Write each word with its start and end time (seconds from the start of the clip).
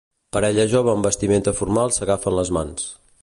Parella 0.35 0.63
jove 0.71 0.91
amb 0.93 1.07
vestimenta 1.09 1.55
formal 1.59 1.95
s'agafen 1.99 2.39
les 2.41 2.53
mans 2.59 2.89